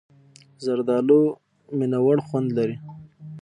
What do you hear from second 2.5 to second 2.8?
لري.